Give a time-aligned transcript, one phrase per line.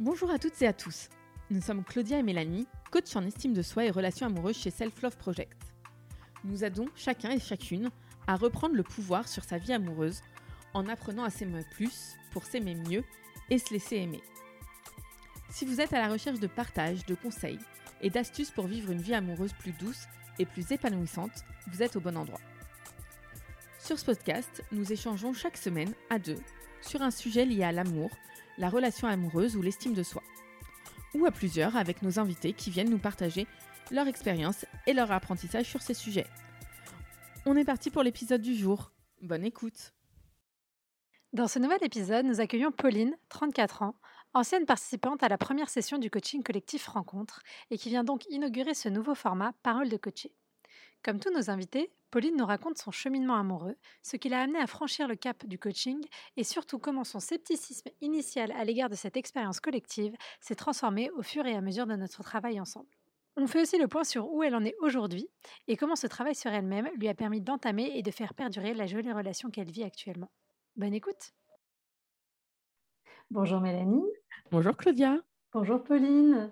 [0.00, 1.10] Bonjour à toutes et à tous.
[1.50, 5.02] Nous sommes Claudia et Mélanie, coach en estime de soi et relations amoureuses chez Self
[5.02, 5.74] Love Project.
[6.42, 7.90] Nous aidons chacun et chacune
[8.26, 10.22] à reprendre le pouvoir sur sa vie amoureuse
[10.72, 13.04] en apprenant à s'aimer plus pour s'aimer mieux
[13.50, 14.22] et se laisser aimer.
[15.50, 17.60] Si vous êtes à la recherche de partage, de conseils
[18.00, 20.06] et d'astuces pour vivre une vie amoureuse plus douce
[20.38, 22.40] et plus épanouissante, vous êtes au bon endroit.
[23.78, 26.38] Sur ce podcast, nous échangeons chaque semaine à deux
[26.82, 28.10] sur un sujet lié à l'amour,
[28.58, 30.22] la relation amoureuse ou l'estime de soi.
[31.14, 33.46] Ou à plusieurs avec nos invités qui viennent nous partager
[33.90, 36.26] leur expérience et leur apprentissage sur ces sujets.
[37.46, 38.92] On est parti pour l'épisode du jour.
[39.22, 39.92] Bonne écoute.
[41.32, 43.94] Dans ce nouvel épisode, nous accueillons Pauline, 34 ans,
[44.34, 48.74] ancienne participante à la première session du coaching collectif Rencontre et qui vient donc inaugurer
[48.74, 50.32] ce nouveau format Parole de coacher.
[51.02, 54.66] Comme tous nos invités, Pauline nous raconte son cheminement amoureux, ce qui l'a amené à
[54.66, 56.04] franchir le cap du coaching
[56.36, 61.22] et surtout comment son scepticisme initial à l'égard de cette expérience collective s'est transformé au
[61.22, 62.90] fur et à mesure de notre travail ensemble.
[63.36, 65.26] On fait aussi le point sur où elle en est aujourd'hui
[65.68, 68.86] et comment ce travail sur elle-même lui a permis d'entamer et de faire perdurer la
[68.86, 70.30] jolie relation qu'elle vit actuellement.
[70.76, 71.32] Bonne écoute
[73.30, 74.04] Bonjour Mélanie.
[74.50, 75.16] Bonjour Claudia.
[75.54, 76.50] Bonjour Pauline.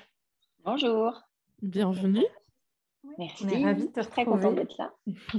[0.65, 1.21] Bonjour.
[1.61, 2.25] Bienvenue.
[3.19, 3.45] Merci.
[3.45, 4.95] On est ravis de te Très contente d'être là.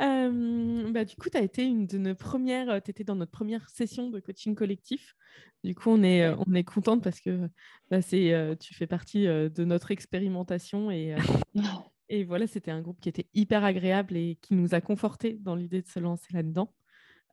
[0.00, 3.30] Euh, bah, du coup, tu as été une de nos premières, tu étais dans notre
[3.30, 5.14] première session de coaching collectif.
[5.62, 7.48] Du coup, on est, euh, on est contente parce que
[7.90, 11.18] bah, c'est, euh, tu fais partie euh, de notre expérimentation et, euh,
[12.08, 15.54] et voilà, c'était un groupe qui était hyper agréable et qui nous a confortés dans
[15.54, 16.72] l'idée de se lancer là-dedans.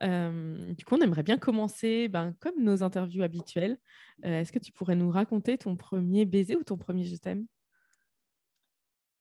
[0.02, 3.78] Euh, du coup, on aimerait bien commencer ben, comme nos interviews habituelles.
[4.24, 7.46] Euh, Est-ce que tu pourrais nous raconter ton premier baiser ou ton premier je t'aime?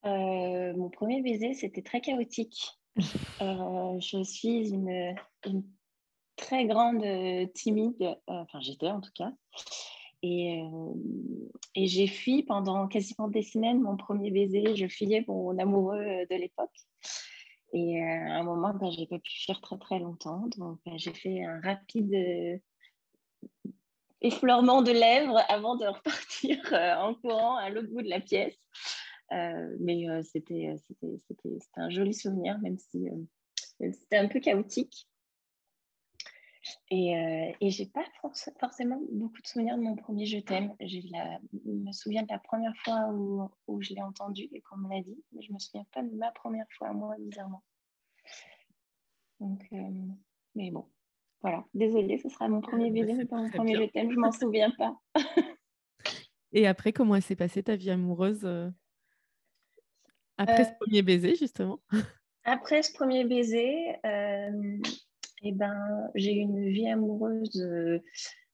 [0.05, 2.71] Euh, mon premier baiser, c'était très chaotique.
[3.41, 5.15] Euh, je suis une,
[5.47, 5.63] une
[6.35, 9.31] très grande euh, timide, enfin j'étais en tout cas.
[10.21, 10.61] Et,
[11.73, 14.75] et j'ai fui pendant quasiment des semaines mon premier baiser.
[14.75, 16.69] Je fuyais mon amoureux de l'époque.
[17.73, 20.47] Et à un moment, ben, j'ai pas pu fuir très très longtemps.
[20.57, 22.57] Donc ben, j'ai fait un rapide euh,
[24.21, 28.57] effleurement de lèvres avant de repartir euh, en courant à l'autre bout de la pièce.
[29.31, 33.07] Euh, mais euh, c'était, euh, c'était, c'était, c'était un joli souvenir, même si
[33.79, 35.07] c'était un peu chaotique.
[36.91, 40.75] Et, euh, et j'ai pas forc- forcément beaucoup de souvenirs de mon premier je t'aime.
[40.79, 44.77] La, je me souviens de la première fois où, où je l'ai entendu et qu'on
[44.77, 47.63] me l'a dit, mais je me souviens pas de ma première fois à moi, bizarrement.
[49.39, 49.77] Donc, euh,
[50.53, 50.85] mais bon,
[51.41, 51.65] voilà.
[51.73, 53.87] Désolée, ce sera mon premier bah, baiser, mais pas mon premier bien.
[53.87, 54.11] je t'aime.
[54.11, 54.99] Je m'en souviens pas.
[56.53, 58.45] Et après, comment s'est passée ta vie amoureuse
[60.41, 61.79] après Euh, ce premier baiser, justement
[62.43, 63.75] Après ce premier baiser,
[64.05, 64.77] euh,
[65.43, 67.99] eh ben, j'ai eu une vie amoureuse euh,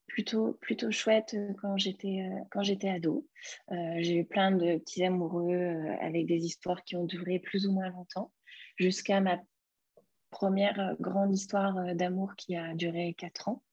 [0.07, 3.27] plutôt, plutôt chouette quand j'étais quand j'étais ado.
[3.71, 7.71] Euh, j'ai eu plein de petits amoureux avec des histoires qui ont duré plus ou
[7.71, 8.31] moins longtemps,
[8.77, 9.39] jusqu'à ma
[10.29, 13.63] première grande histoire d'amour qui a duré quatre ans.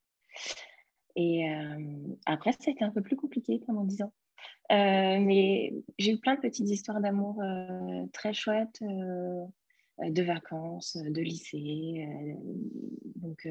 [1.16, 4.12] Et euh, après, été un peu plus compliqué pendant dix ans.
[4.72, 9.44] Euh, mais j'ai eu plein de petites histoires d'amour euh, très chouettes, euh,
[9.98, 12.08] de vacances, de lycée,
[13.16, 13.48] donc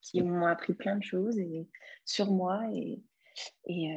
[0.00, 1.66] qui m'ont appris plein de choses et,
[2.04, 3.02] sur moi et,
[3.66, 3.96] et,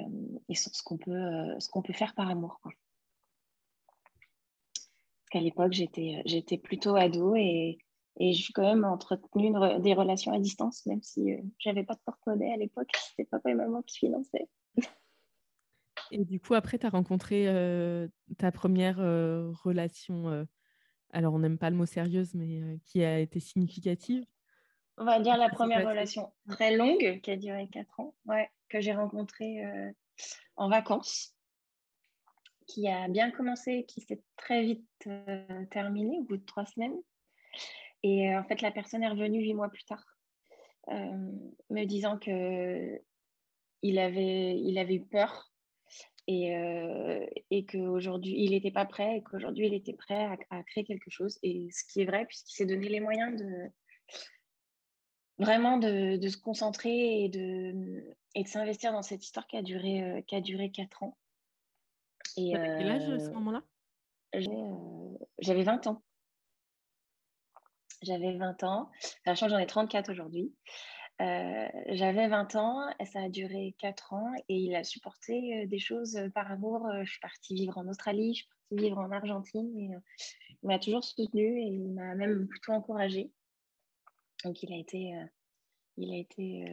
[0.49, 2.59] et sur ce qu'on peut, ce qu'on peut faire par amour.
[2.63, 2.71] quoi.
[5.31, 7.77] Parce l'époque, j'étais, plutôt ado et,
[8.17, 9.51] et j'ai quand même entretenu
[9.81, 13.51] des relations à distance, même si euh, j'avais pas de porte-monnaie à l'époque, c'était papa
[13.51, 14.47] et maman qui finançaient.
[16.11, 18.07] Et du coup, après, tu as rencontré euh,
[18.37, 20.45] ta première euh, relation, euh,
[21.11, 24.23] alors on n'aime pas le mot sérieuse, mais qui a été significative.
[24.97, 28.79] On va dire la première relation très longue qui a duré 4 ans, ouais, que
[28.79, 29.61] j'ai rencontrée
[30.55, 31.35] en vacances,
[32.65, 35.09] qui a bien commencé, qui s'est très vite
[35.69, 36.95] terminée au bout de trois semaines.
[38.03, 40.05] Et en fait, la personne est revenue huit mois plus tard,
[40.87, 43.01] me disant que
[43.81, 45.51] il avait, il avait eu peur
[46.27, 50.63] et, euh, et qu'aujourd'hui, il n'était pas prêt et qu'aujourd'hui, il était prêt à, à
[50.63, 51.37] créer quelque chose.
[51.43, 53.69] Et ce qui est vrai, puisqu'il s'est donné les moyens de
[55.37, 59.61] vraiment de, de se concentrer et de, et de s'investir dans cette histoire qui a
[59.61, 61.17] duré, euh, qui a duré 4 ans.
[62.37, 63.63] Et, quel âge à ce euh, moment-là?
[64.35, 66.01] euh, J'avais 20 ans.
[68.01, 68.91] J'avais 20 ans,
[69.23, 70.53] sachant que j'en ai 34 aujourd'hui.
[71.21, 76.19] Euh, J'avais 20 ans, ça a duré 4 ans et il a supporté des choses
[76.33, 76.89] par amour.
[77.03, 79.89] Je suis partie vivre en Australie, je suis partie vivre en Argentine et
[80.63, 83.31] il m'a toujours soutenue et il m'a même plutôt encouragée.
[84.43, 85.13] Donc il a été,
[85.97, 86.65] il a été,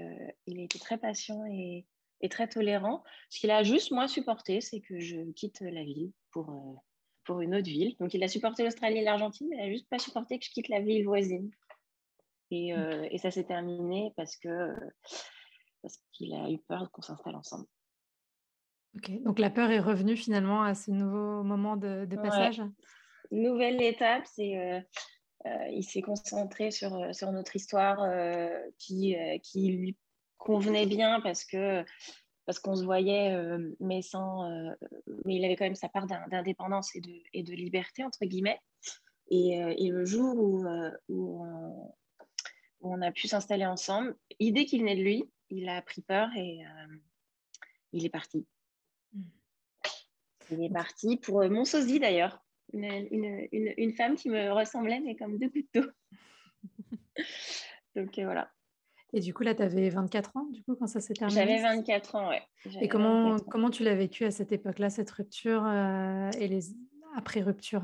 [0.46, 1.86] il a été très patient et,
[2.30, 3.02] très tolérant.
[3.30, 6.82] Ce qu'il a juste moins supporté, c'est que je quitte la ville pour,
[7.24, 7.96] pour une autre ville.
[8.00, 10.50] Donc, il a supporté l'Australie et l'Argentine, mais il n'a juste pas supporté que je
[10.50, 11.50] quitte la ville voisine.
[12.54, 13.06] Et, mmh.
[13.10, 14.74] et ça s'est terminé parce que
[15.82, 17.66] parce qu'il a eu peur qu'on s'installe ensemble.
[18.96, 22.62] Ok, donc la peur est revenue finalement à ce nouveau moment de, passage?
[23.30, 24.80] Nouvelle étape, c'est euh,
[25.46, 27.98] euh, il s'est concentré sur, euh, sur notre histoire
[28.78, 29.96] qui, qui lui
[30.38, 31.84] convenait bien parce que
[32.44, 33.36] parce qu'on se voyait,
[33.78, 34.50] mais sans,
[35.24, 38.58] mais il avait quand même sa part d'indépendance et de, et de liberté entre guillemets.
[39.30, 40.66] Et, et le jour où,
[41.08, 41.94] où on,
[42.82, 46.28] où, on, a pu s'installer ensemble, idée qui venait de lui, il a pris peur
[46.36, 46.60] et
[47.92, 48.46] il est parti.
[50.52, 52.42] Il est parti pour euh, mon sosie d'ailleurs,
[52.72, 55.88] une, femme qui me ressemblait, mais comme deux couteaux.
[57.96, 58.50] Donc euh, voilà.
[59.14, 61.60] Et du coup, là, tu avais 24 ans, du coup, quand ça s'est terminé J'avais
[61.60, 62.42] 24 ans, ouais.
[62.80, 66.74] Et comment, comment tu l'as vécu à cette époque-là, cette rupture euh, et les
[67.14, 67.82] après-rupture?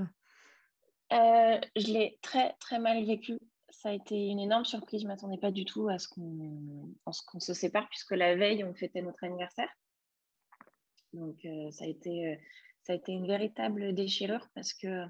[1.11, 3.39] Je l'ai très, très mal vécu.
[3.79, 5.03] Ça a été une énorme surprise.
[5.03, 8.75] Je ne m'attendais pas du tout à ce qu'on se sépare, puisque la veille, on
[8.75, 9.69] fêtait notre anniversaire.
[11.13, 12.37] Donc, euh, ça, a été, euh,
[12.83, 15.05] ça a été une véritable déchirure parce que,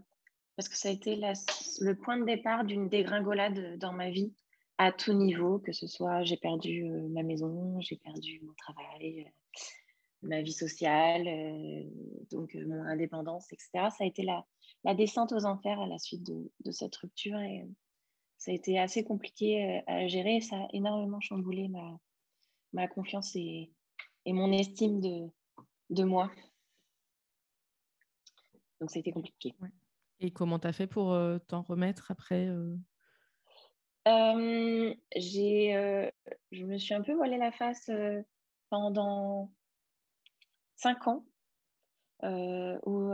[0.54, 4.34] parce que ça a été le point de départ d'une dégringolade dans ma vie
[4.76, 9.32] à tout niveau, que ce soit j'ai perdu euh, ma maison, j'ai perdu mon travail,
[10.20, 11.24] ma vie sociale,
[12.30, 13.88] donc mon indépendance, etc.
[13.96, 17.38] Ça a été la, descente aux enfers à la suite de, cette rupture
[18.38, 20.40] ça a été assez compliqué à gérer.
[20.40, 21.98] Ça a énormément chamboulé ma,
[22.72, 23.70] ma confiance et,
[24.24, 25.28] et mon estime de,
[25.90, 26.30] de moi.
[28.80, 29.54] Donc, ça a été compliqué.
[30.20, 32.76] Et comment tu as fait pour euh, t'en remettre après euh?
[34.06, 36.10] Euh, j'ai,
[36.50, 37.90] Je me suis un peu voilé la face
[38.70, 39.52] pendant
[40.76, 41.26] cinq ans.
[42.22, 43.12] Où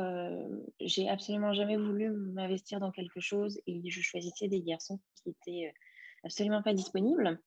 [0.80, 5.72] j'ai absolument jamais voulu m'investir dans quelque chose et je choisissais des garçons qui étaient
[6.24, 7.40] absolument pas disponibles,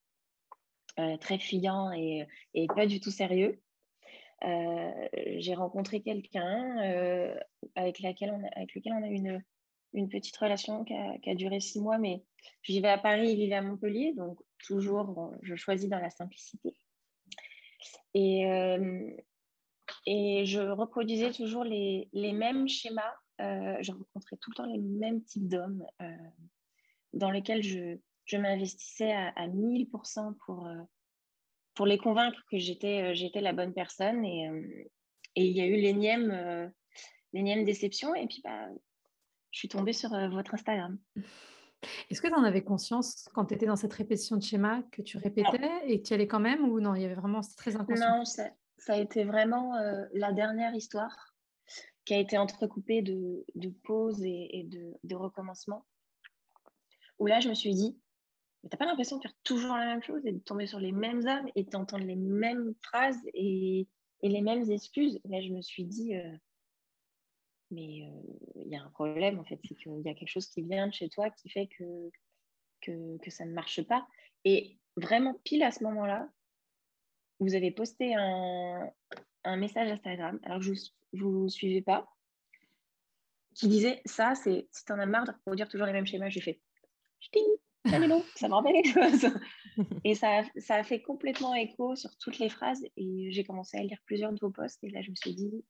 [1.19, 3.59] très fuyants et, et, pas du tout sérieux.
[4.44, 5.07] Euh,
[5.38, 7.36] j'ai rencontré quelqu'un euh,
[7.75, 9.44] avec, avec lequel on a une,
[9.94, 12.24] une petite relation qui a, duré six mois, mais
[12.62, 16.75] je vivais à Paris, il vivait à Montpellier, donc toujours, je choisis dans la simplicité.
[18.13, 19.09] Et, euh,
[20.09, 23.13] et je reproduisais toujours les, les mêmes schémas.
[23.39, 25.86] je rencontrais tout le temps les mêmes types d'hommes
[27.13, 30.68] dans lesquels je, je m'investissais à, à 1000% pour,
[31.77, 34.25] pour les convaincre que j'étais euh, j'étais la bonne personne.
[34.25, 34.62] Et, euh,
[35.36, 36.68] et il y a eu l'énième euh,
[37.31, 38.15] l'énième déception.
[38.15, 38.68] Et puis, bah,
[39.51, 40.98] je suis tombée sur votre Instagram.
[42.09, 45.04] Est-ce que tu en avais conscience quand tu étais dans cette répétition de schéma que
[45.04, 47.57] tu répétais et que tu allais quand même ou non Il y avait vraiment, c'était
[47.57, 48.18] très inconscient?
[48.18, 49.74] Non, ça, ça, a été vraiment
[50.13, 51.33] la dernière histoire
[52.07, 54.65] qui a été entrecoupée de, pauses et,
[55.03, 55.85] de, recommencements.
[57.19, 58.00] Où là, je me suis dit,
[58.63, 60.94] mais t'as pas l'impression de faire toujours la même chose et de tomber sur les
[60.94, 63.88] mêmes hommes et d'entendre les mêmes phrases et,
[64.24, 65.19] les mêmes excuses?
[65.25, 66.38] là, je me suis dit, euh,
[67.71, 70.47] mais euh, il y a un problème en fait, c'est qu'il y a quelque chose
[70.47, 72.09] qui vient de chez toi qui fait que,
[72.81, 74.07] que ça ne marche pas.
[74.45, 76.30] Et vraiment, pile à ce moment-là,
[77.39, 78.89] vous avez posté un,
[79.44, 82.07] un message Instagram, alors je ne vous suivez pas,
[83.56, 86.29] qui disait ça, c'est si tu en as marre de reproduire toujours les mêmes schémas,
[86.29, 86.61] j'ai fait
[87.85, 87.99] ah,
[88.35, 89.31] ça me rappelle quelque chose.
[90.03, 92.83] Et ça, ça a fait complètement écho sur toutes les phrases.
[92.95, 94.83] Et j'ai commencé à lire plusieurs de vos posts.
[94.83, 95.63] Et là, je me suis dit,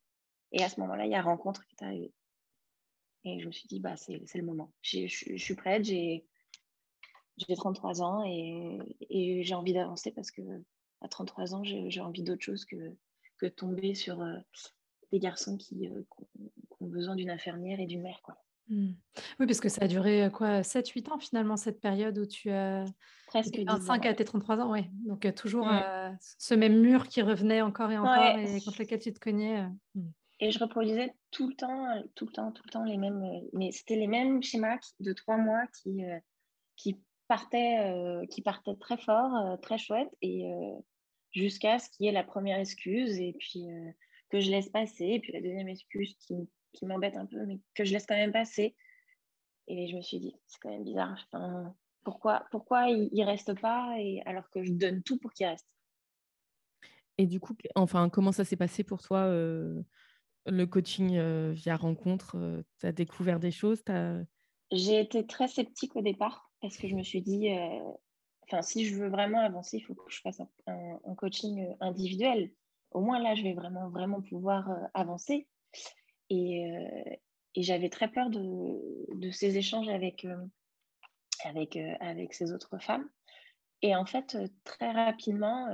[0.52, 2.12] et à ce moment-là, il y a rencontre qui est arrivée.
[3.24, 4.72] Et je me suis dit, bah, c'est le moment.
[4.82, 6.24] Je suis prête, j'ai
[7.48, 8.78] 33 ans et,
[9.10, 10.42] et j'ai envie d'avancer parce que
[11.00, 12.76] à 33 ans, j'ai envie d'autre chose que,
[13.38, 14.36] que tomber sur euh,
[15.12, 16.02] des garçons qui, euh,
[16.36, 18.20] qui, ont besoin d'une infirmière et d'une mère.
[18.22, 18.36] Quoi.
[18.68, 18.90] Mmh.
[19.40, 22.84] Oui, parce que ça a duré quoi 7-8 ans finalement, cette période où tu as
[23.28, 24.82] presque 25 à tes 33 ans, oui.
[25.06, 25.68] Donc toujours
[26.20, 29.66] ce même mur qui revenait encore et encore et contre lequel tu te cognais.
[29.94, 30.02] Mmh.
[30.40, 33.24] Et je reproduisais tout le temps, tout le temps, tout le temps les mêmes.
[33.54, 36.02] Mais c'était les mêmes schémas de trois mois qui,
[36.76, 36.96] qui,
[37.28, 40.50] partaient, qui partaient très fort, très chouette, et
[41.32, 43.66] jusqu'à ce qu'il y ait la première excuse et puis
[44.30, 47.44] que je laisse passer, et puis la deuxième excuse qui me qui m'embête un peu,
[47.46, 48.74] mais que je laisse quand même passer.
[49.66, 51.18] Et je me suis dit, c'est quand même bizarre.
[51.30, 55.46] Enfin, pourquoi, pourquoi il, ne reste pas et, alors que je donne tout pour qu'il
[55.46, 55.68] reste
[57.18, 59.82] Et du coup, enfin, comment ça s'est passé pour toi euh,
[60.46, 63.82] le coaching euh, via rencontre euh, Tu as découvert des choses
[64.72, 67.48] J'ai été très sceptique au départ parce que je me suis dit,
[68.44, 72.50] enfin, si je veux vraiment avancer, il faut que je fasse un, coaching individuel.
[72.92, 75.46] au moins là, je vais vraiment, vraiment pouvoir avancer.
[76.30, 76.62] Et,
[77.54, 80.26] et j'avais très peur de, de ces échanges avec,
[81.44, 83.08] avec, avec ces autres femmes.
[83.82, 85.68] Et en fait, très rapidement,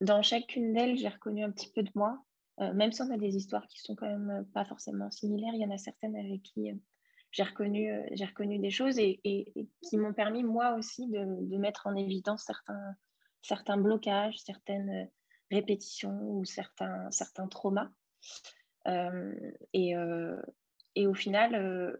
[0.00, 2.22] dans chacune d'elles, j'ai reconnu un petit peu de moi,
[2.58, 5.54] même si on a des histoires qui sont quand même pas forcément similaires.
[5.54, 6.70] Il y en a certaines avec qui
[7.32, 9.20] j'ai reconnu, j'ai reconnu des choses et,
[9.82, 12.94] qui m'ont permis, moi aussi, de, de, mettre en évidence certains,
[13.42, 15.10] certains blocages, certaines
[15.50, 17.90] répétitions ou certains, certains traumas.
[18.86, 19.94] et,
[20.94, 21.98] et au final,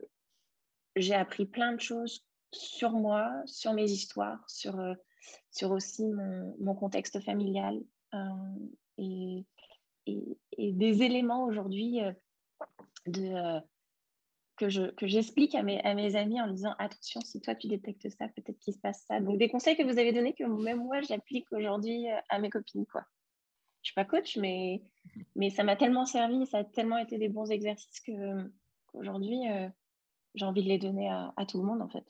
[0.96, 4.78] j'ai appris plein de choses sur moi, sur mes histoires, sur,
[5.50, 7.80] sur aussi mon, mon contexte familial
[8.98, 9.46] et,
[10.06, 12.00] et, des éléments aujourd'hui
[13.06, 13.60] de
[14.62, 18.28] que je que j'explique à mes, amis en disant attention si toi tu détectes ça
[18.28, 19.20] peut-être qu'il se passe ça.
[19.20, 22.86] Donc des conseils que vous avez donnés que même moi j'applique aujourd'hui à mes copines
[22.86, 23.04] quoi.
[23.82, 24.82] Je suis pas coach mais
[25.34, 29.68] mais ça m'a tellement servi ça a tellement été des bons exercices qu'aujourd'hui euh,
[30.36, 32.04] j'ai envie de les donner à, tout le monde en fait.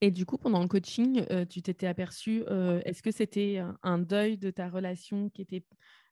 [0.00, 3.98] Et du coup pendant le coaching euh, tu t'étais aperçu euh, est-ce que c'était un
[3.98, 5.64] deuil de ta relation qui était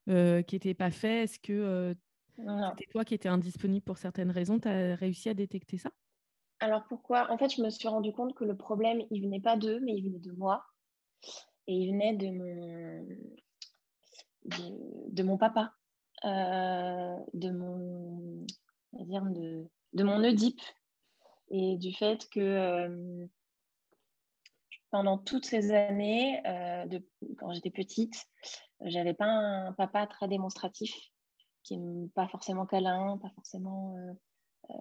[0.08, 1.22] qui était pas fait?
[1.22, 1.94] Est-ce que
[2.36, 4.58] c'était toi qui étais indisponible pour certaines raisons.
[4.58, 5.90] Tu as réussi à détecter ça?
[6.60, 7.30] Alors pourquoi?
[7.30, 9.94] En fait, je me suis rendu compte que le problème, il venait pas d'eux, mais
[9.94, 10.64] il venait de moi.
[11.66, 13.06] Et il venait de mon,
[15.10, 15.74] de, mon papa,
[16.24, 18.46] euh, de mon,
[18.92, 20.60] dire de, de, mon Oedipe.
[21.50, 23.26] Et du fait que euh,
[24.90, 27.06] pendant toutes ces années, euh, de,
[27.38, 28.26] quand j'étais petite,
[28.80, 31.11] j'avais pas un papa très démonstratif
[31.62, 34.12] qui n'est pas forcément câlin, pas forcément euh,
[34.70, 34.74] euh,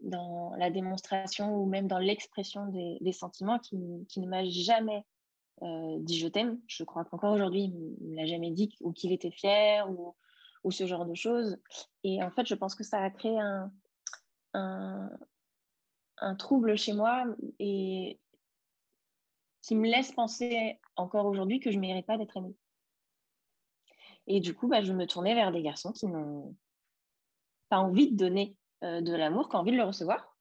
[0.00, 5.04] dans la démonstration ou même dans l'expression des, sentiments, qui, ne m'a jamais
[5.60, 6.60] dit je t'aime.
[6.66, 7.64] Je crois qu'encore aujourd'hui,
[8.00, 10.14] il ne l'a jamais dit ou qu'il était fier ou,
[10.70, 11.56] ce genre de choses.
[12.04, 13.72] Et en fait, je pense que ça a créé un,
[16.20, 17.24] un trouble chez moi
[17.58, 18.20] et
[19.62, 22.56] qui me laisse penser encore aujourd'hui que je ne mérite pas d'être aimée.
[24.28, 26.54] Et du coup, bah, je me tournais vers des garçons qui n'ont
[27.70, 30.36] pas envie de donner euh, de l'amour, qui ont envie de le recevoir,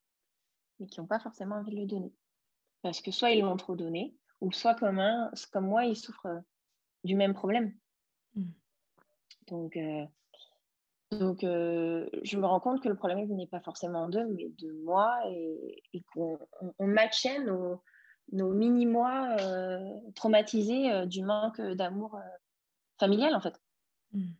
[0.80, 2.14] mais qui n'ont pas forcément envie de le donner.
[2.82, 6.26] Parce que soit ils l'ont trop donné, ou soit comme, un, comme moi, ils souffrent
[6.26, 6.40] euh,
[7.06, 7.74] du même problème.
[8.36, 8.44] Mmh.
[9.48, 10.06] Donc, euh,
[11.12, 15.18] donc je me rends compte que le problème n'est pas forcément d'eux, mais de moi,
[15.32, 16.38] et, qu'on
[16.80, 17.82] on, matchait nos,
[18.34, 19.38] nos mini-mois
[20.16, 22.20] traumatisés du manque d'amour
[23.00, 23.58] familial, en fait.
[24.18, 24.34] Mmh.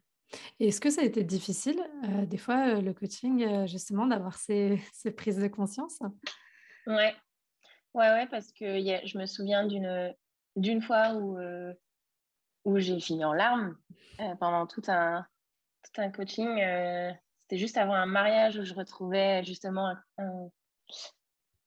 [0.60, 4.38] est-ce que ça a été difficile, euh, des fois, euh, le coaching, euh, justement, d'avoir
[4.38, 6.00] ces, ces, prises de conscience?
[6.88, 7.14] Ouais,
[7.94, 11.38] ouais, ouais, parce que je me souviens d'une, fois où,
[12.66, 13.78] où j'ai fini en larmes
[14.40, 15.26] pendant tout un,
[15.84, 16.48] tout un coaching.
[17.40, 20.50] c'était juste avant un mariage où je retrouvais justement un,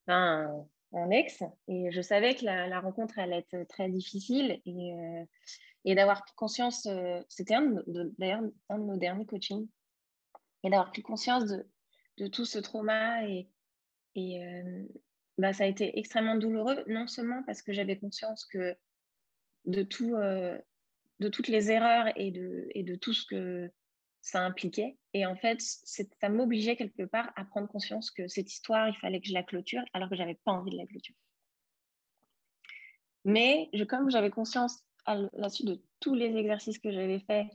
[0.08, 4.94] un, un ex et je savais que la, la, rencontre allait être très difficile et
[5.84, 7.54] et d'avoir pris conscience, euh, c'était
[8.18, 9.68] d'ailleurs un, de nos derniers coachings,
[10.62, 11.66] et d'avoir pris conscience de,
[12.18, 13.48] de, tout ce trauma et,
[14.14, 14.84] et euh,
[15.38, 18.76] bah, ça a été extrêmement douloureux, non seulement parce que j'avais conscience que
[19.64, 20.58] de, tout, euh,
[21.20, 23.70] de toutes les erreurs et de, et de tout ce que
[24.20, 24.98] ça impliquait.
[25.14, 29.20] Et en fait, ça m'obligeait quelque part à prendre conscience que cette histoire, il fallait
[29.20, 31.16] que je la clôture alors que j'avais pas envie de la clôturer.
[33.24, 37.46] Mais comme j'avais conscience à la suite de tous les exercices que j'avais faits,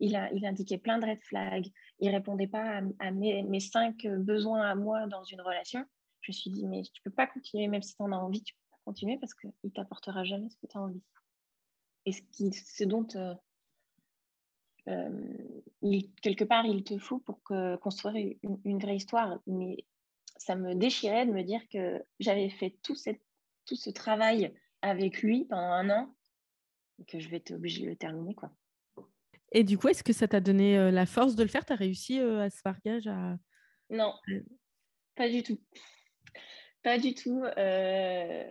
[0.00, 1.68] il, il indiquait plein de red flags.
[2.00, 5.84] Il répondait pas à, mes, cinq besoins à moi dans une relation.
[6.20, 8.42] Je me suis dit, mais tu peux pas continuer, même si tu en as envie,
[8.42, 11.02] tu peux pas continuer parce qu'il t'apportera jamais ce que tu as envie.
[12.06, 13.34] Et ce, qui, ce dont euh,
[14.88, 15.62] euh,
[16.22, 19.38] quelque part il te faut pour que, construire une, une, vraie histoire.
[19.46, 19.84] Mais
[20.36, 23.20] ça me déchirait de me dire que j'avais fait tout, cette,
[23.66, 26.14] tout ce travail avec lui pendant un an
[26.98, 28.34] et que je vais être obligée de le terminer.
[28.34, 28.50] Quoi.
[29.52, 31.64] Et du coup, est-ce que ça t'a donné euh, la force de le faire?
[31.64, 33.36] Tu as réussi euh, à ce marquage à...
[33.90, 34.12] Non,
[35.14, 35.58] pas du tout.
[36.82, 37.42] Pas du tout.
[37.56, 38.48] Euh,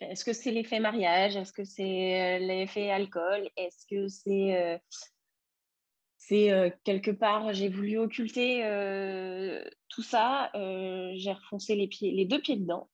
[0.00, 1.36] est-ce que c'est l'effet mariage?
[1.36, 3.50] Est-ce que c'est l'effet alcool?
[3.56, 4.80] Est-ce que c'est
[6.16, 8.62] c'est quelque part, j'ai voulu occulter
[9.88, 10.50] tout ça.
[10.54, 12.88] j'ai refoncé les, pieds, les deux pieds dedans.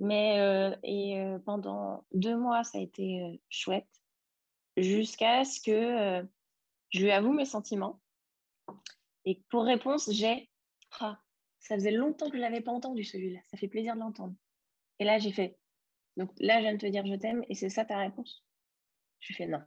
[0.00, 3.88] Mais euh, et, euh, pendant deux mois, ça a été euh, chouette,
[4.76, 6.26] jusqu'à ce que
[6.88, 8.00] je lui avoue mes sentiments.
[9.26, 10.50] Et pour réponse, j'ai
[11.00, 11.20] ah,
[11.58, 14.34] ça faisait longtemps que je ne l'avais pas entendu celui-là, ça fait plaisir de l'entendre.
[14.98, 15.58] Et là, j'ai fait
[16.16, 18.44] donc là, je viens de te dire je t'aime et c'est ça ta réponse?
[19.20, 19.62] Je fais non,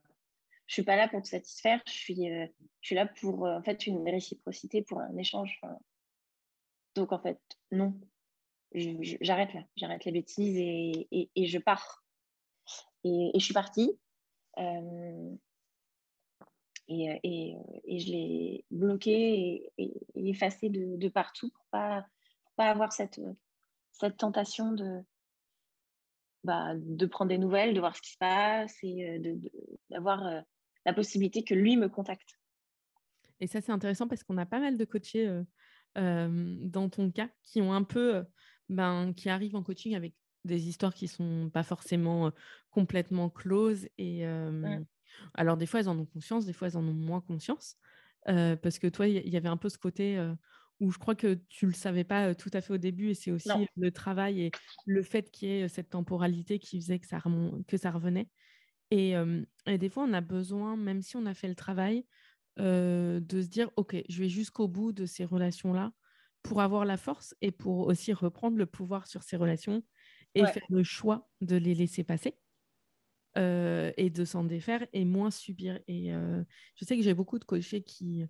[0.65, 2.47] je suis pas là pour te satisfaire, je suis, je
[2.81, 5.61] suis là pour en fait une réciprocité, pour un échange.
[6.95, 7.39] Donc en fait,
[7.71, 7.93] non,
[8.73, 12.03] j'arrête là, j'arrête les bêtises et, je pars.
[13.03, 13.99] Et, je suis partie.
[14.57, 15.35] Euh,
[16.87, 17.19] et,
[17.85, 22.05] et, je l'ai bloqué et, effacé de, partout pour pas,
[22.55, 23.19] pas avoir cette,
[24.17, 25.01] tentation de,
[26.43, 29.19] bah, de prendre des nouvelles, de voir ce qui se passe et
[29.89, 30.41] d'avoir euh,
[30.85, 32.39] la possibilité que lui me contacte.
[33.39, 35.27] Et ça, c'est intéressant parce qu'on a pas mal de coachés
[35.97, 38.23] euh, dans ton cas qui ont un peu
[38.69, 40.13] ben, qui arrivent en coaching avec
[40.45, 42.31] des histoires qui sont pas forcément
[42.69, 43.87] complètement closes.
[43.97, 44.25] Et
[45.35, 47.77] alors, des fois, elles en ont conscience, des fois, elles en ont moins conscience.
[48.25, 50.21] parce que toi, il y, avait un peu ce côté
[50.79, 53.09] où je crois que tu le savais pas tout à fait au début.
[53.09, 54.51] Et c'est aussi le travail et
[54.85, 57.21] le fait qu'il y ait cette temporalité qui faisait que ça,
[57.67, 58.29] que ça revenait.
[58.91, 59.13] Et,
[59.65, 62.05] et, des fois, on a besoin, même si on a fait le travail,
[62.57, 65.93] de se dire, OK, je vais jusqu'au bout de ces relations-là
[66.43, 69.83] pour avoir la force et pour aussi reprendre le pouvoir sur ces relations
[70.35, 72.37] et faire le choix de les laisser passer
[73.37, 75.79] euh, et de s'en défaire et moins subir.
[75.87, 76.43] Et euh,
[76.75, 78.25] je sais que j'ai beaucoup de coachés qui,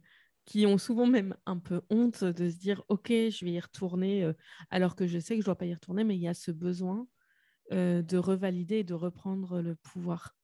[0.46, 4.24] qui ont souvent même un peu honte de se dire ok je vais y retourner
[4.24, 4.34] euh,
[4.70, 6.52] alors que je sais que je dois pas y retourner mais il y a ce
[6.52, 7.08] besoin
[7.72, 10.36] de revalider et de reprendre le pouvoir.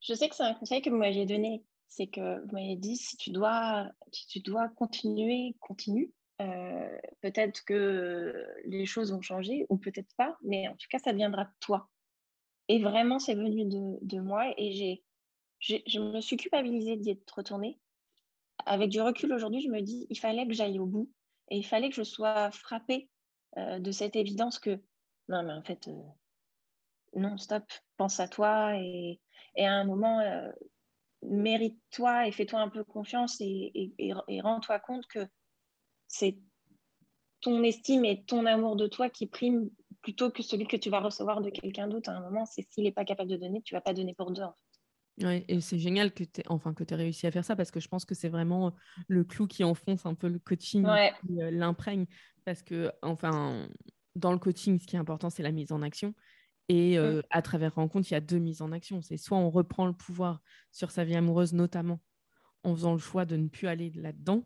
[0.00, 1.62] Je sais que c'est un conseil que vous m'aviez donné.
[1.88, 6.10] C'est que vous m'avez dit si tu dois si tu dois continuer continue
[6.40, 11.12] euh, peut-être que les choses vont changer ou peut-être pas, mais en tout cas, ça
[11.12, 11.88] viendra de toi.
[12.68, 17.34] Et vraiment, c'est venu de, de, moi et j'ai, je me suis culpabilisée d'y être
[17.34, 17.78] retournée.
[18.66, 21.10] Avec du recul aujourd'hui, je me dis, il fallait que j'aille au bout
[21.50, 23.08] et il fallait que je sois frappée
[23.58, 24.80] euh, de cette évidence que,
[25.28, 26.02] non, mais en fait, euh,
[27.14, 27.64] non, stop,
[27.96, 29.20] pense à toi et,
[29.56, 30.20] et à un moment,
[31.22, 35.28] mérite-toi et fais-toi un peu confiance et, et, et rends-toi compte que
[36.14, 36.38] c'est
[37.40, 39.68] ton estime et ton amour de toi qui prime
[40.00, 42.10] plutôt que celui que tu vas recevoir de quelqu'un d'autre.
[42.10, 44.30] À un moment, c'est s'il n'est pas capable de donner, tu vas pas donner pour
[44.30, 44.42] deux.
[45.22, 47.88] Ouais, et c'est génial que tu enfin, aies réussi à faire ça parce que je
[47.88, 48.74] pense que c'est vraiment
[49.08, 50.86] le clou qui enfonce un peu le coaching,
[51.26, 52.06] qui euh, l'imprègne.
[52.44, 53.68] Parce que, enfin,
[54.14, 56.14] dans le coaching, ce qui est important, c'est la mise en action.
[56.68, 59.02] Et euh, à travers rencontre, il y a deux mises en action.
[59.02, 60.40] C'est soit on reprend le pouvoir
[60.72, 62.00] sur sa vie amoureuse, notamment
[62.64, 64.44] en faisant le choix de ne plus aller là-dedans,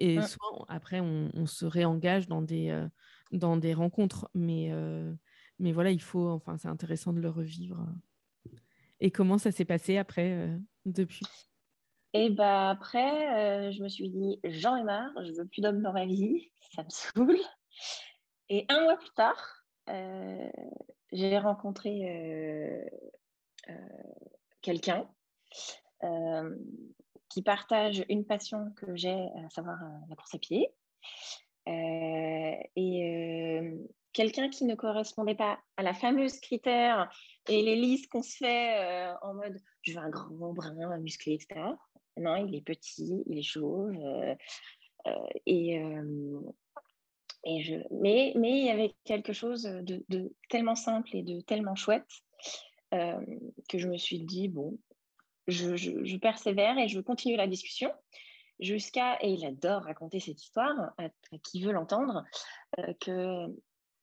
[0.00, 0.22] et mmh.
[0.22, 2.88] soit après, on, se réengage dans des, euh,
[3.32, 4.30] dans des rencontres.
[4.34, 5.12] Mais, euh,
[5.58, 7.86] mais voilà, il faut, enfin, c'est intéressant de le revivre.
[9.00, 11.26] Et comment ça s'est passé après, euh, depuis?
[12.12, 15.92] Et bah après, je me suis dit, j'en ai marre, je veux plus d'hommes dans
[15.92, 17.38] ma vie, ça me saoule.
[18.48, 19.64] Et un mois plus tard,
[21.12, 22.82] j'ai rencontré
[24.60, 25.06] quelqu'un
[27.30, 30.68] qui partagent une passion que j'ai, à savoir euh, la course à pied.
[31.68, 33.78] Euh, et euh,
[34.12, 37.08] quelqu'un qui ne correspondait pas à la fameuse critère
[37.48, 41.60] et les listes qu'on se fait en mode je veux un grand brun musclé, etc.
[42.16, 43.94] Non, il est petit, il est chauve.
[45.46, 45.80] et,
[47.44, 47.74] et je...
[47.90, 52.10] mais, mais il y avait quelque chose de tellement simple et de tellement chouette
[52.90, 54.76] que je me suis dit, bon,
[55.46, 57.92] je, persévère et je continue la discussion
[58.58, 61.08] jusqu'à, et il adore raconter cette histoire à,
[61.42, 62.24] qui veut l'entendre,
[62.78, 63.46] euh, que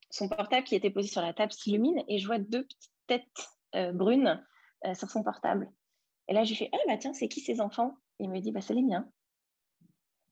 [0.10, 3.50] son portable qui était posé sur la table s'illumine et je vois deux petites têtes
[3.76, 4.43] euh, brunes
[4.86, 5.69] euh, sur son portable.
[6.28, 7.97] Et là, je lui fais, ah bah tiens, c'est qui ces enfants?
[8.19, 9.10] Il me dit, bah c'est les miens.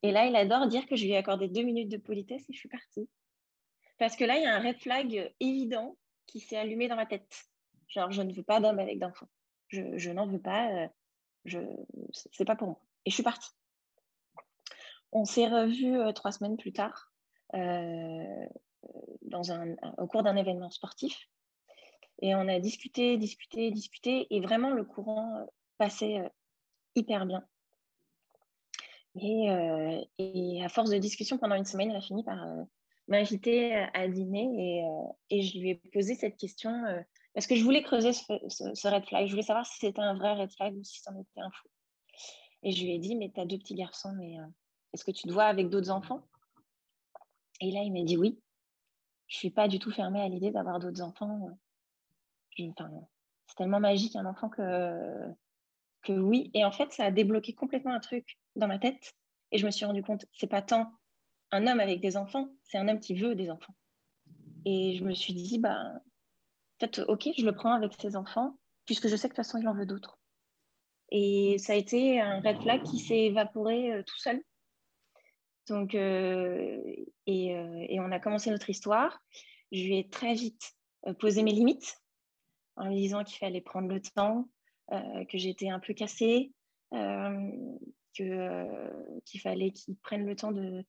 [0.01, 2.53] Et là, il adore dire que je lui ai accordé deux minutes de politesse et
[2.53, 3.09] je suis partie.
[3.97, 7.05] Parce que là, il y a un red flag évident qui s'est allumé dans ma
[7.05, 7.45] tête.
[7.87, 9.29] Genre, je ne veux pas d'homme avec d'enfants.
[9.97, 10.89] Je, n'en veux pas
[11.45, 11.59] je
[12.11, 12.81] c'est pas pour moi.
[13.05, 13.51] Et je suis partie.
[15.11, 17.11] On s'est revus euh, trois semaines plus tard
[17.53, 18.45] euh,
[19.97, 21.29] au cours d'un événement sportif.
[22.21, 24.27] Et on a discuté, discuté, discuté.
[24.29, 25.45] Et vraiment, le courant euh,
[25.77, 26.17] passait
[26.95, 27.45] hyper bien.
[29.21, 32.45] Et, à force de discussion pendant une semaine, elle a fini par
[33.07, 34.83] m'inviter à dîner.
[35.29, 36.83] Et, je lui ai posé cette question
[37.35, 39.25] parce que je voulais creuser ce, red flag?
[39.27, 41.69] Je voulais savoir si c'était un vrai red flag ou si c'en était un faux.
[42.63, 44.45] Et je lui ai dit, mais tu as deux petits garçons, mais euh,
[44.93, 46.25] est-ce que tu te vois avec d'autres enfants?
[47.59, 48.39] Et là, il m'a dit oui.
[49.27, 51.49] Je ne suis pas du tout fermée à l'idée d'avoir d'autres enfants.
[52.57, 55.27] c'est tellement magique un enfant que,
[56.03, 56.51] que oui.
[56.53, 59.13] Et en fait, ça a débloqué complètement un truc dans ma tête.
[59.51, 60.91] Et je me suis rendu compte, c'est pas tant
[61.51, 63.75] un homme avec des enfants, c'est un homme qui veut des enfants.
[64.65, 65.93] Et je me suis dit, bah,
[66.77, 69.57] peut-être, ok, je le prends avec ses enfants, puisque je sais que de toute façon,
[69.57, 70.17] il en veut d'autres.
[71.11, 74.41] Et ça a été un red flag qui s'est évaporé tout seul.
[75.67, 79.19] Donc, et, et, on a commencé notre histoire.
[79.71, 80.73] Je lui ai très vite
[81.19, 81.97] posé mes limites
[82.75, 84.49] en lui disant qu'il fallait prendre le temps,
[84.91, 86.51] que j'étais un peu cassée,
[86.91, 88.29] qu'il
[89.41, 90.83] fallait qu'il prenne le temps de,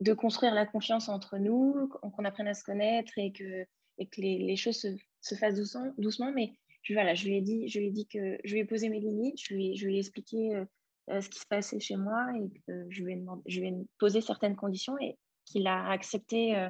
[0.00, 3.66] de construire la confiance entre nous, qu'on apprenne à se connaître et que,
[4.00, 4.88] et que les, choses se,
[5.20, 6.32] se, fassent doucement, doucement.
[6.32, 8.64] Mais je, voilà, je, lui ai dit, je lui ai dit que je lui ai
[8.64, 10.64] posé mes limites, je lui, ai expliqué euh,
[11.10, 14.98] euh, ce qui se passait chez moi et que je lui ai, posé certaines conditions
[14.98, 16.68] et qu'il a accepté euh,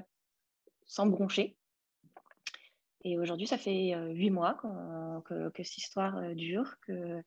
[0.87, 1.57] sans broncher.
[3.05, 4.61] Et aujourd'hui, ça fait huit mois
[5.25, 7.23] que, cette histoire dure, que,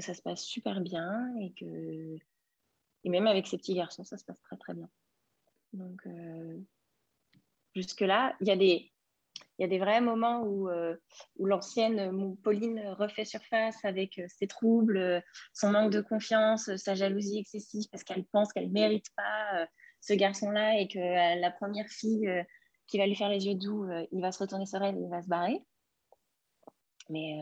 [0.00, 2.16] ça se passe super bien et que
[3.08, 4.88] même avec ces petits garçons, ça se passe très très bien.
[5.72, 6.60] Donc, euh,
[7.74, 8.92] jusque-là, il y, a des,
[9.62, 10.96] y a des vrais moments où, euh,
[11.38, 17.86] l'ancienne Pauline refait surface avec euh, ses troubles, son manque de confiance, sa jalousie excessive
[17.90, 19.66] parce qu'elle pense qu'elle ne mérite pas
[20.00, 22.28] ce garçon-là et que la première fille
[22.88, 25.08] qui va lui faire les yeux doux, il va se retourner sur elle et il
[25.08, 25.62] va se barrer.
[27.08, 27.38] Mais,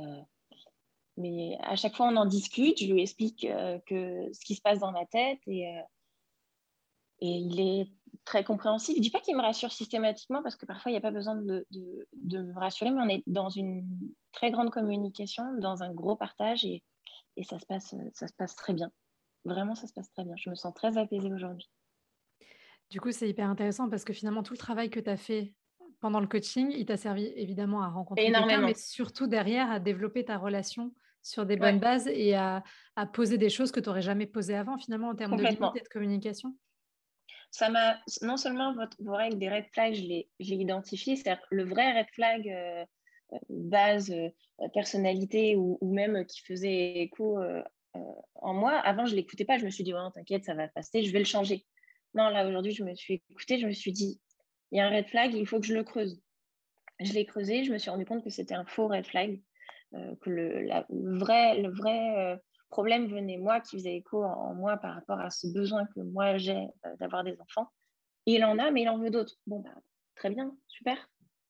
[1.16, 2.79] mais à chaque fois, on en discute.
[2.79, 3.46] Je lui explique
[3.87, 5.74] que ce qui se passe dans ma tête et,
[7.21, 7.89] et il est
[8.25, 8.95] très compréhensif.
[8.95, 11.11] Je ne dis pas qu'il me rassure systématiquement parce que parfois il n'y a pas
[11.11, 13.85] besoin de, de, me rassurer, mais on est dans une
[14.33, 16.83] très grande communication, dans un gros partage et,
[17.37, 18.91] et, ça, se passe, ça se passe très bien.
[19.45, 20.35] Vraiment, ça se passe très bien.
[20.37, 21.69] Je me sens très apaisée aujourd'hui.
[22.91, 25.55] Du coup, c'est hyper intéressant parce que finalement, tout le travail que tu as fait
[26.01, 30.25] pendant le coaching, il t'a servi évidemment à rencontrer quelqu'un, mais surtout derrière à développer
[30.25, 32.65] ta relation sur des bonnes bases et à,
[32.97, 35.77] à, poser des choses que tu n'aurais jamais posées avant finalement en termes de limite
[35.77, 36.57] et de communication
[37.51, 41.99] ça m'a non seulement vos règles des red flags, je l'ai identifié, c'est-à-dire le vrai
[41.99, 42.85] red flag euh,
[43.33, 44.29] euh, base euh,
[44.73, 47.41] personnalité ou, même qui faisait écho
[48.35, 48.79] en moi.
[48.79, 51.19] Avant, je l'écoutais pas, je me suis dit, oh, t'inquiète, ça va passer, je vais
[51.19, 51.65] le changer.
[52.15, 54.21] Non, là, aujourd'hui, je me suis écoutée, je me suis dit,
[54.71, 56.21] il y a un red flag, il faut que je le creuse.
[57.01, 59.41] Je l'ai creusé, je me suis rendu compte que c'était un faux red flag,
[59.93, 60.69] que le,
[61.19, 62.39] vrai, le vrai
[62.71, 66.39] problème venait moi, qui faisait écho en, moi par rapport à ce besoin que moi
[66.39, 67.71] j'ai euh, d'avoir des enfants.
[68.27, 69.35] il en a, mais il en veut d'autres.
[69.47, 69.75] Bon, bah,
[70.15, 70.97] très bien, super.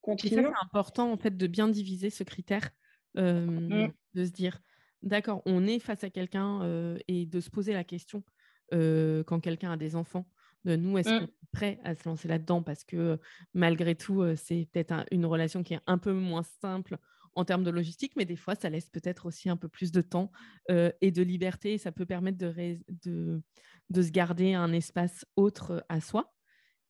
[0.01, 0.51] Continuons.
[0.51, 2.71] C'est important en fait de bien diviser ce critère,
[3.19, 3.93] euh, mmh.
[4.15, 4.61] de se dire,
[5.03, 8.25] d'accord, on est face à quelqu'un euh, et de se poser la question
[8.73, 10.29] quand quelqu'un a des enfants.
[10.65, 11.19] De nous, est-ce mmh.
[11.19, 12.63] qu'on est prêt à se lancer là-dedans?
[12.63, 13.19] Parce que
[13.53, 16.97] malgré tout, c'est peut-être une relation qui est un peu moins simple
[17.35, 20.01] en termes de logistique, mais des fois, ça laisse peut-être aussi un peu plus de
[20.01, 20.31] temps
[20.71, 21.79] euh, et de liberté.
[21.79, 23.43] ça peut permettre de, de,
[23.90, 26.35] de, se garder un espace autre à soi.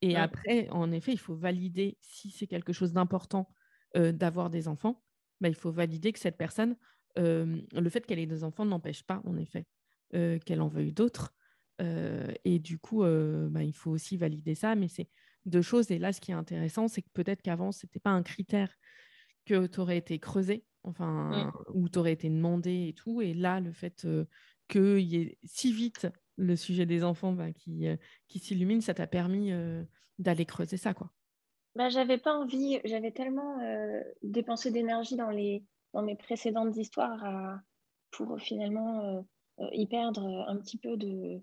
[0.03, 3.53] Et après, en effet, il faut valider si c'est quelque chose d'important
[3.97, 5.05] euh, d'avoir des enfants.
[5.43, 6.75] Bah, il faut valider que cette personne,
[7.19, 9.67] euh, le fait qu'elle ait des enfants n'empêche pas, en effet,
[10.13, 11.35] qu'elle en veuille d'autres.
[11.79, 14.75] et du coup, bah, il faut aussi valider ça.
[14.75, 15.09] Mais c'est
[15.45, 15.91] deux choses.
[15.91, 18.75] Et là, ce qui est intéressant, c'est que peut-être qu'avant, ce n'était pas un critère
[19.45, 21.53] que tu aurais été creusé, enfin, mmh.
[21.75, 23.21] ou tu aurais été demandé et tout.
[23.21, 24.07] Et là, le fait
[24.69, 27.87] qu'il y ait si vite le sujet des enfants bah, qui,
[28.29, 29.53] qui s'illumine, ça t'a permis
[30.19, 31.11] d'aller creuser ça, quoi.
[31.77, 33.59] Bah, j'avais pas envie, j'avais tellement
[34.23, 37.61] dépensé d'énergie dans, les, dans mes précédentes histoires
[38.11, 39.25] pour finalement
[39.73, 41.43] y perdre un petit peu de,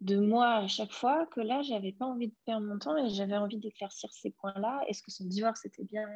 [0.00, 3.10] de moi à chaque fois que là, j'avais pas envie de perdre mon temps et
[3.10, 4.82] j'avais envie d'éclaircir ces points-là.
[4.88, 6.08] Est-ce que son divorce était bien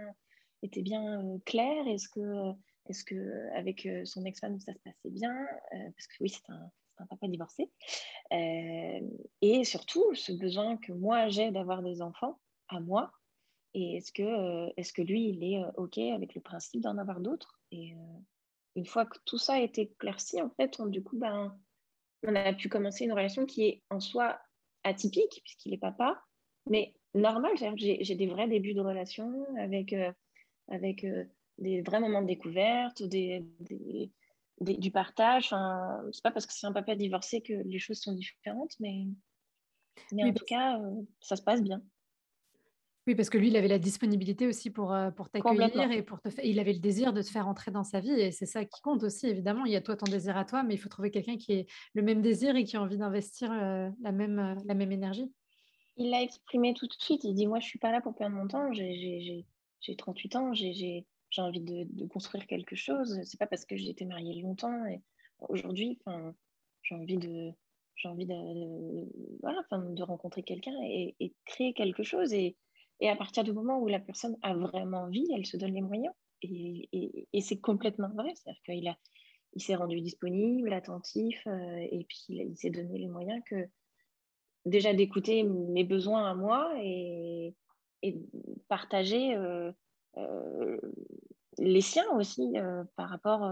[0.64, 1.86] était bien clair?
[1.86, 2.52] Est-ce que,
[2.88, 5.34] est que avec son ex-femme, ça se passait bien?
[5.70, 7.70] Parce que oui, c'est un, un, papa divorcé.
[8.30, 13.12] et surtout, ce besoin que moi j'ai d'avoir des enfants à moi.
[13.74, 17.60] Et est-ce que, est que lui, il est OK avec le principe d'en avoir d'autres?
[17.72, 17.94] Et
[18.76, 21.56] une fois que tout ça a été éclairci, en fait, on, du coup, ben,
[22.26, 24.38] on a pu commencer une relation qui est en soi
[24.84, 26.22] atypique, puisqu'il est papa,
[26.68, 27.52] mais normal.
[27.76, 29.94] J'ai des vrais débuts de relation avec
[30.68, 31.24] avec euh,
[31.58, 33.44] des vrais moments de découverte, des,
[34.60, 35.46] du partage.
[35.46, 39.06] Enfin, c'est pas parce que c'est un papa divorcé que les choses sont différentes, mais,
[40.12, 41.82] mais en tout cas, euh, ça se passe bien.
[43.06, 46.22] Oui, parce que lui, il avait la disponibilité aussi pour, euh, pour t'accueillir et pour
[46.22, 46.42] te faire.
[46.42, 48.80] Il avait le désir de te faire entrer dans sa vie et c'est ça qui
[48.80, 49.66] compte aussi, évidemment.
[49.66, 51.66] Il y a toi ton désir à toi, mais il faut trouver quelqu'un qui ait
[51.92, 55.30] le même désir et qui a envie d'investir la, même, la même énergie.
[55.98, 57.24] Il l'a exprimé tout de suite.
[57.24, 58.72] Il dit Moi, je suis pas là pour perdre mon temps.
[58.72, 59.44] J'ai
[59.84, 61.06] j'ai 38 ans, j'ai
[61.38, 63.20] envie de, construire quelque chose.
[63.24, 64.86] C'est pas parce que j'ai été mariée longtemps.
[64.86, 65.00] Et
[65.48, 65.98] aujourd'hui,
[66.82, 67.52] j'ai envie de
[67.96, 72.32] j'ai envie de, de rencontrer quelqu'un et, et, créer quelque chose.
[72.32, 72.56] Et,
[72.98, 75.80] et, à partir du moment où la personne a vraiment envie, elle se donne les
[75.80, 76.12] moyens.
[76.42, 76.88] Et,
[77.32, 78.32] et c'est complètement vrai.
[78.34, 78.98] C'est-à-dire qu'il a,
[79.54, 83.68] il s'est rendu disponible, attentif, et puis il, s'est donné les moyens que
[84.66, 87.54] déjà d'écouter mes besoins à moi et,
[88.04, 88.16] et
[88.68, 89.36] partager
[91.58, 92.54] les siens aussi
[92.96, 93.50] par rapport.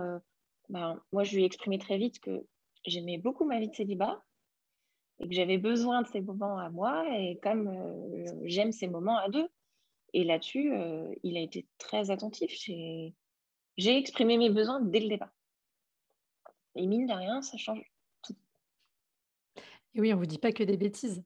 [0.69, 2.45] Ben, moi, je lui ai exprimé très vite que
[2.87, 4.23] j'aimais beaucoup ma vie de célibat
[5.21, 7.71] et que j'avais besoin de ces moments à moi et comme
[8.45, 9.49] j'aime ces moments à deux.
[10.15, 10.73] Et là-dessus,
[11.23, 12.53] il a été très attentif.
[13.77, 15.33] J'ai exprimé mes besoins dès le départ.
[16.75, 17.83] Et mine de rien, ça change
[18.23, 18.37] tout.
[19.95, 21.23] Et oui, on ne vous dit pas que des bêtises.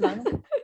[0.00, 0.14] Bah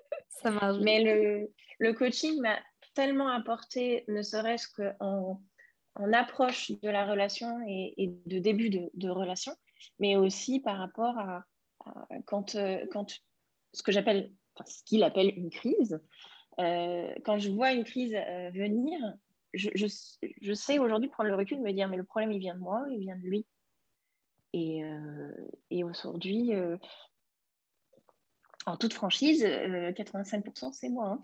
[0.81, 1.49] Mais
[1.79, 2.59] le, coaching m'a
[2.95, 5.41] tellement apporté, ne serait-ce qu'en
[5.97, 9.53] en approche de la relation et, de début de, relation,
[9.99, 11.45] mais aussi par rapport à,
[12.27, 13.21] quand, euh, quand
[13.73, 14.33] ce que j'appelle,
[14.67, 16.01] ce qu'il appelle une crise.
[16.59, 18.99] Euh, quand je vois une crise euh, venir,
[19.55, 19.87] je,
[20.55, 23.01] sais aujourd'hui prendre le recul, me dire mais le problème il vient de moi, il
[23.01, 23.47] vient de lui.
[24.53, 24.83] Et
[25.85, 26.51] aujourd'hui,
[28.67, 31.09] en toute franchise, 85% c'est moi.
[31.09, 31.21] Hein.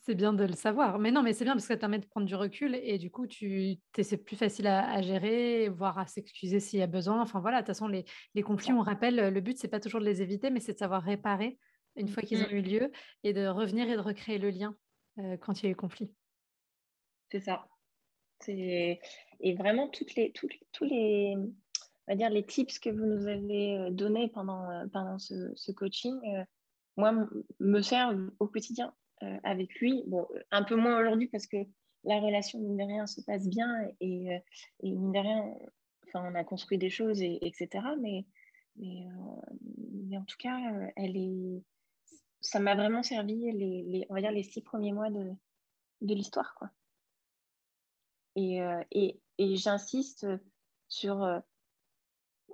[0.00, 0.98] C'est bien de le savoir.
[0.98, 3.10] Mais non, mais c'est bien parce que ça permet de prendre du recul et du
[3.10, 7.20] coup, tu c'est plus facile à, gérer, voire à s'excuser s'il y a besoin.
[7.20, 10.00] Enfin voilà, de toute façon, les, les conflits, on rappelle, le but, c'est pas toujours
[10.00, 11.58] de les éviter, mais c'est de savoir réparer
[11.96, 12.56] une fois qu'ils ont mmh.
[12.56, 12.92] eu lieu
[13.24, 14.74] et de revenir et de recréer le lien
[15.18, 16.10] euh, quand il y a eu conflit.
[17.30, 17.66] C'est ça.
[18.46, 19.00] Et
[19.56, 21.36] vraiment, toutes les, toutes, tous les,
[22.08, 26.18] va dire, les tips que vous nous avez euh, donnés pendant, euh, pendant ce, coaching,
[26.96, 27.12] moi,
[27.60, 28.92] me servent au quotidien.
[29.24, 30.04] Euh, avec lui.
[30.06, 31.56] Bon, un peu moins aujourd'hui parce que
[32.04, 33.68] la relation, mine de rien, se passe bien
[34.00, 34.38] et, euh,
[34.84, 35.54] et mine de rien,
[36.06, 37.84] enfin, on a construit des choses, et, etc.
[38.00, 38.24] Mais,
[38.76, 39.56] mais, euh,
[40.08, 40.56] mais, en tout cas,
[40.94, 41.64] elle est,
[42.40, 45.32] ça m'a vraiment servi les, les, on va dire les six premiers mois de,
[46.02, 46.54] de l'histoire.
[46.54, 46.70] Quoi.
[48.36, 48.60] Et,
[48.92, 50.28] et, et j'insiste
[50.86, 51.42] sur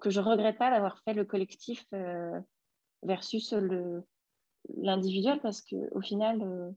[0.01, 1.87] que je regrette pas d'avoir fait le collectif
[3.03, 4.05] versus le,
[4.77, 6.71] l'individuel parce qu'au final, euh,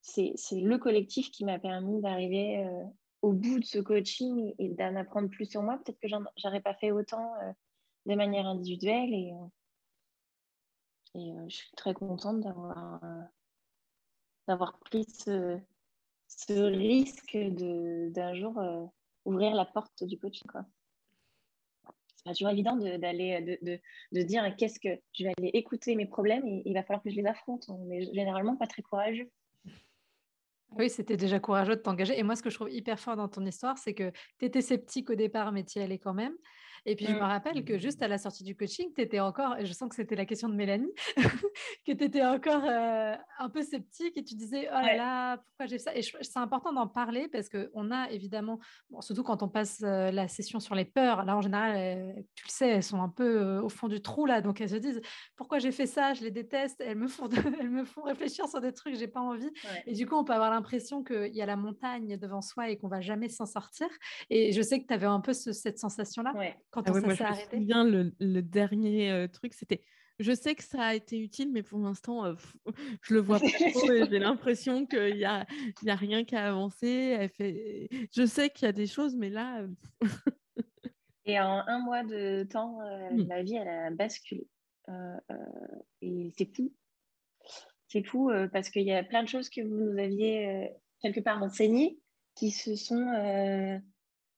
[0.00, 2.84] c'est le collectif qui m'a permis d'arriver euh,
[3.22, 5.78] au bout de ce coaching et, d'en apprendre plus sur moi.
[5.78, 7.52] Peut-être que j'aurais pas fait autant euh,
[8.06, 9.32] de manière individuelle et,
[11.14, 13.02] je suis très contente d'avoir
[14.48, 15.58] d'avoir pris ce,
[16.26, 18.58] ce risque d'un jour
[19.26, 20.48] ouvrir la porte du coaching.
[22.22, 23.80] C'est pas toujours évident d'aller de,
[24.12, 27.10] de, dire qu'est-ce que je vais aller écouter mes problèmes et il va falloir que
[27.10, 27.64] je les affronte.
[27.68, 29.28] On n'est généralement pas très courageux.
[30.78, 32.18] Oui, c'était déjà courageux de t'engager.
[32.18, 34.62] Et moi, ce que je trouve hyper fort dans ton histoire, c'est que tu étais
[34.62, 36.34] sceptique au départ, mais tu y allais quand même.
[36.86, 37.22] Et puis, je me mmh.
[37.22, 39.94] rappelle que juste à la sortie du coaching, tu étais encore, et je sens que
[39.94, 40.92] c'était la question de Mélanie,
[41.86, 45.66] que tu étais encore euh, un peu sceptique et tu disais, oh là là, pourquoi
[45.66, 45.94] j'ai ça?
[45.96, 48.58] Et c'est important d'en parler parce qu'on a évidemment,
[49.00, 52.44] surtout quand on passe euh, la session sur les peurs, là en général, euh, tu
[52.46, 55.00] le sais, elles sont un peu au fond du trou là, donc elles se disent,
[55.36, 56.14] pourquoi j'ai fait ça?
[56.14, 57.28] Je les déteste, elles me font,
[57.60, 59.50] elles me font réfléchir sur des trucs j'ai pas envie.
[59.86, 62.76] Et du coup, on peut avoir l'impression qu'il y a la montagne devant soi et
[62.76, 63.88] qu'on va jamais s'en sortir.
[64.30, 66.32] Et je sais que tu avais un peu cette sensation-là
[66.72, 69.82] quand ah ça s'est arrêté bien le, le, dernier euh, truc, c'était
[70.18, 72.34] je sais que ça a été utile, mais pour l'instant, euh,
[73.02, 75.46] je le vois pas trop et j'ai l'impression qu'il n'y a,
[75.82, 77.16] y a rien qu'à avancer.
[77.18, 77.88] Elle fait...
[78.14, 79.60] Je sais qu'il y a des choses, mais là.
[79.60, 80.08] Euh,
[81.24, 82.78] et en un mois de temps,
[83.10, 83.24] mmh.
[83.24, 84.48] ma vie, elle a basculé.
[86.00, 86.72] et c'est fou.
[87.88, 91.42] C'est fou parce qu'il y a plein de choses que vous nous aviez quelque part
[91.42, 91.98] enseignées
[92.34, 93.82] qui se sont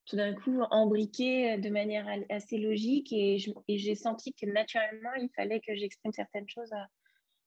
[0.06, 3.38] tout d'un coup embriqué de manière assez logique et
[3.68, 6.70] j'ai senti que naturellement, il fallait que j'exprime certaines choses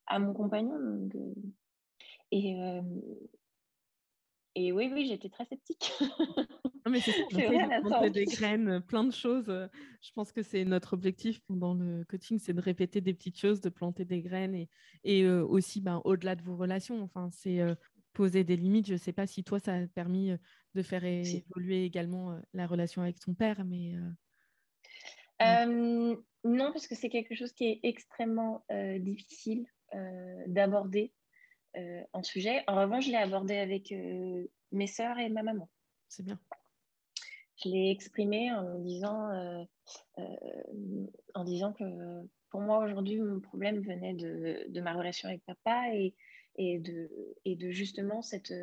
[0.08, 0.76] à, mon compagnon.
[0.76, 1.34] Euh,
[2.32, 2.82] et, euh,
[4.56, 5.92] et oui, oui, j'étais très sceptique.
[6.86, 9.48] Non, mais c'est ça, planter des graines, plein de choses.
[9.48, 13.60] Je pense que c'est notre objectif pendant le coaching, c'est de répéter des petites choses,
[13.60, 14.70] de planter des graines et,
[15.04, 17.04] et euh, aussi ben, au-delà de vos relations.
[17.04, 17.60] Enfin, c'est
[18.18, 18.88] poser des limites.
[18.88, 20.32] Je ne sais pas si toi, ça a permis
[20.74, 23.94] de faire évoluer également la relation avec ton père, mais...
[25.40, 28.66] non, parce que c'est quelque chose qui est extrêmement
[29.00, 29.68] difficile
[30.48, 31.14] d'aborder
[32.12, 32.64] en sujet.
[32.66, 33.94] En revanche, je l'ai abordé avec
[34.72, 35.70] mes sœurs et ma maman.
[36.10, 36.40] C'est bien.
[37.64, 39.68] Je l'ai exprimé en disant,
[41.36, 41.84] en disant que
[42.50, 46.16] pour moi aujourd'hui, mon problème venait de, de ma relation avec papa et,
[46.58, 47.10] et de,
[47.46, 48.54] et de justement cette,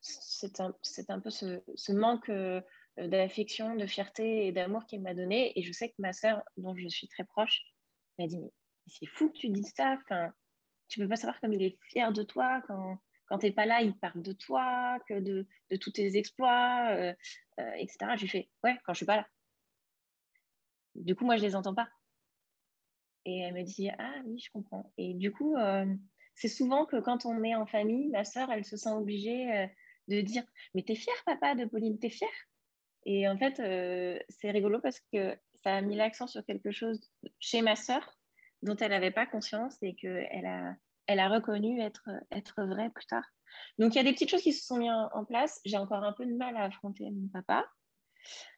[0.00, 0.74] c'est un,
[1.08, 2.60] un, peu ce, ce manque euh,
[2.96, 5.58] d'affection, de fierté et d'amour qu'il m'a donné.
[5.58, 7.62] Et je sais que ma sœur, dont je suis très proche,
[8.18, 8.52] m'a dit Mais
[8.86, 9.96] c'est fou que tu dises ça.
[10.02, 10.32] Enfin,
[10.88, 13.66] tu peux pas savoir comme il est fier de toi quand, quand tu n'es pas
[13.66, 17.14] là, ils parlent de toi, que de, de tous tes exploits, euh,
[17.60, 17.98] euh, etc.
[18.16, 19.28] Je lui fais Ouais, quand je suis pas là.
[20.94, 21.88] Du coup, moi, je les entends pas.
[23.24, 24.92] Et elle me dit Ah oui, je comprends.
[24.96, 25.86] Et du coup, euh,
[26.38, 29.68] c'est souvent que quand on est en famille, ma soeur, elle se sent obligée
[30.06, 32.28] de dire Mais t'es fier, papa, de Pauline, t'es fier
[33.04, 33.56] Et en fait,
[34.28, 37.00] c'est rigolo parce que ça a mis l'accent sur quelque chose
[37.40, 38.16] chez ma soeur
[38.62, 40.74] dont elle n'avait pas conscience et qu'elle a,
[41.06, 43.24] elle a reconnu être, être vrai plus tard.
[43.78, 45.60] Donc, il y a des petites choses qui se sont mises en, place.
[45.64, 47.66] J'ai encore un peu de mal à affronter mon papa,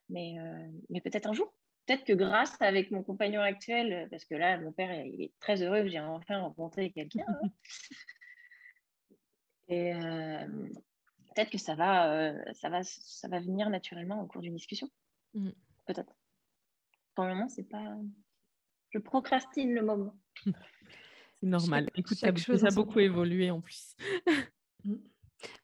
[0.09, 1.53] mais, euh, mais peut-être un jour.
[1.91, 5.61] Peut-être que grâce avec mon compagnon actuel, parce que là, mon père, il est très
[5.61, 7.27] heureux que j'ai enfin rencontré quelqu'un.
[7.27, 7.49] Hein.
[9.69, 10.47] Et euh,
[11.35, 14.89] peut-être que ça va, euh, ça, va, ça va venir naturellement au cours d'une discussion.
[15.35, 15.51] Mmh.
[15.87, 16.15] Peut-être.
[17.17, 17.97] Pour le moment, c'est pas.
[18.91, 20.15] Je procrastine le moment.
[21.41, 21.91] C'est normal.
[21.97, 23.97] Écoute, ça a beaucoup évolué en plus.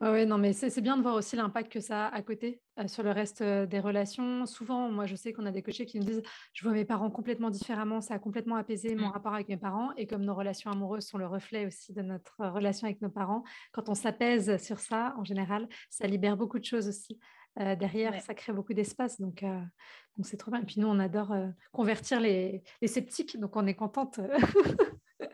[0.01, 2.89] Oui, non, mais c'est bien de voir aussi l'impact que ça a à côté euh,
[2.89, 4.47] sur le reste euh, des relations.
[4.47, 7.11] Souvent, moi, je sais qu'on a des coachés qui nous disent Je vois mes parents
[7.11, 9.13] complètement différemment, ça a complètement apaisé mon mmh.
[9.13, 9.93] rapport avec mes parents.
[9.97, 13.45] Et comme nos relations amoureuses sont le reflet aussi de notre relation avec nos parents,
[13.73, 17.19] quand on s'apaise sur ça, en général, ça libère beaucoup de choses aussi.
[17.59, 19.21] Euh, derrière, ça crée beaucoup d'espace.
[19.21, 20.61] Donc, donc c'est trop bien.
[20.61, 21.35] Et puis, nous, on adore
[21.73, 23.39] convertir les, les, sceptiques.
[23.39, 24.21] Donc, on est contente.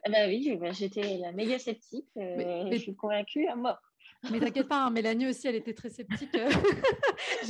[0.05, 2.09] Ah bah oui, bah, j'étais la méga sceptique.
[2.17, 3.81] Euh, je suis convaincue à mort.
[4.31, 6.35] Mais t'inquiète pas, hein, Mélanie aussi, elle était très sceptique.
[6.35, 6.51] Euh.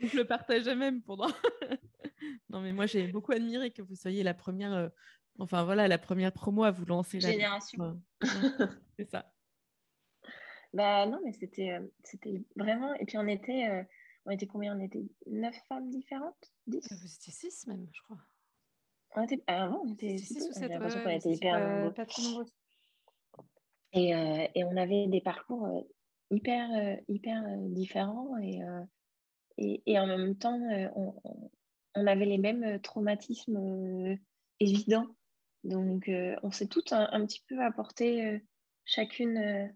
[0.00, 1.28] je le partageais même pendant.
[2.50, 4.88] non, mais moi, j'ai beaucoup admiré que vous soyez la première, euh,
[5.38, 7.20] enfin voilà, la première promo à vous lancer.
[7.20, 8.00] Génération.
[8.98, 9.32] C'est ça.
[10.74, 12.92] Bah non, mais c'était, c'était vraiment.
[12.94, 13.86] Et puis on était,
[14.26, 14.76] on était combien?
[14.76, 16.52] On était neuf femmes différentes?
[16.66, 18.18] 10 Vous étiez six même, je crois.
[19.16, 20.16] On était, avant, on était,
[20.60, 22.42] l'impression qu'on était hyper nombreux.
[22.42, 22.44] Euh,
[23.92, 25.80] et, on avait des parcours euh,
[26.30, 28.60] hyper, euh, hyper différents et,
[29.56, 30.58] et, et, en même temps,
[30.94, 31.14] on,
[31.94, 34.18] on, avait les mêmes traumatismes
[34.60, 35.06] évidents.
[35.64, 36.10] Donc,
[36.42, 38.40] on s'est toutes un, petit peu apporté
[38.84, 39.72] chacune.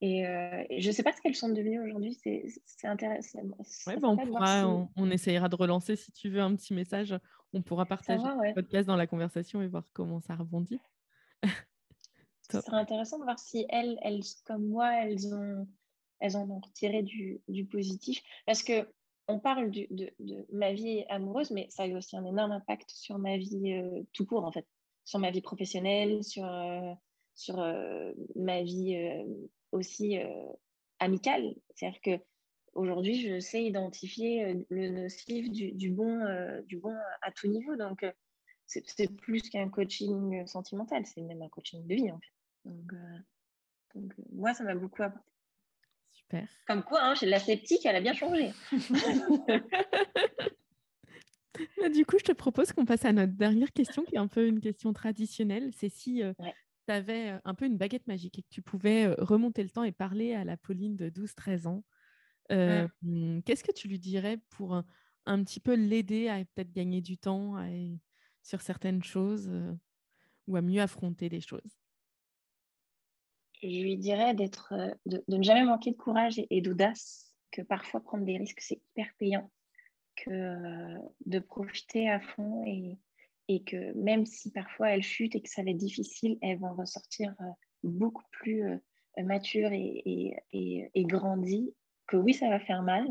[0.00, 2.14] Et, je ne sais pas ce qu'elles sont devenues aujourd'hui.
[2.14, 3.40] C'est intéressant.
[3.86, 7.14] Ouais, bah, on, pourra, on, on, essayera de relancer si tu veux un petit message
[7.52, 10.80] on pourra partager le podcast dans la conversation et voir comment ça rebondit.
[12.50, 15.66] Ce serait intéressant de voir si elles, elles comme moi, elles, ont,
[16.20, 18.22] elles en ont retiré du, positif.
[18.46, 18.88] Parce que
[19.28, 20.12] on parle de,
[20.52, 24.02] ma vie amoureuse, mais ça a eu aussi un énorme impact sur ma vie euh,
[24.12, 24.66] tout court, en fait.
[25.04, 26.92] Sur ma vie professionnelle, sur, euh,
[27.34, 28.96] sur euh, ma vie
[29.72, 30.18] aussi
[30.98, 31.54] amicale.
[31.74, 32.24] C'est-à-dire que
[32.74, 37.76] aujourd'hui, je sais identifier le nocif du, bon, euh, du bon à tout niveau.
[37.76, 38.04] Donc,
[38.66, 42.32] c'est plus qu'un coaching sentimental, c'est même un coaching de vie, en fait.
[42.64, 45.30] Donc, moi, ça m'a beaucoup apporté.
[46.10, 46.48] Super.
[46.66, 48.52] Comme quoi, hein, la sceptique, elle a bien changé.
[51.76, 54.28] Bah, du coup, je te propose qu'on passe à notre dernière question, qui est un
[54.28, 55.72] peu une question traditionnelle.
[55.76, 56.22] C'est si
[56.86, 59.92] tu avais un peu une baguette magique et que tu pouvais remonter le temps et
[59.92, 61.82] parler à la Pauline de 12-13 ans
[62.50, 64.74] Mmh, qu'est-ce que tu lui dirais pour
[65.26, 67.56] un, petit peu l'aider à peut-être gagner du temps
[68.42, 69.50] sur certaines choses
[70.46, 71.79] ou à mieux affronter les choses?
[73.62, 74.74] Je lui dirais d'être,
[75.06, 79.08] de, ne jamais manquer de courage et, d'audace, que parfois prendre des risques, c'est hyper
[79.18, 79.50] payant,
[80.16, 80.96] que
[81.26, 82.98] de profiter à fond et,
[83.64, 87.34] que même si parfois elles chutent et que ça va être difficile, elles vont ressortir
[87.82, 88.80] beaucoup plus
[89.18, 90.02] matures et,
[90.52, 93.06] et, et, que oui, ça va faire mal,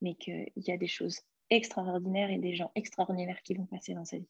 [0.00, 4.04] mais qu'il y a des choses extraordinaires et des gens extraordinaires qui vont passer dans
[4.04, 4.28] sa vie.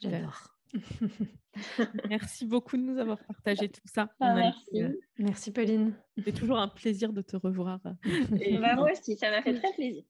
[0.00, 0.53] J'adore.
[2.08, 4.10] merci beaucoup de nous avoir partagé tout ça.
[4.20, 4.82] Ah, merci.
[5.18, 5.94] Merci Pauline.
[6.22, 7.80] C'est toujours un plaisir de te revoir.
[8.40, 10.04] Et bah, moi aussi, ça m'a fait très plaisir.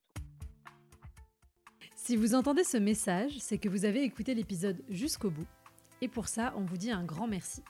[1.96, 5.46] Si vous entendez ce message, c'est que vous avez écouté l'épisode jusqu'au bout.
[6.00, 7.62] Et pour ça, on vous dit un grand merci.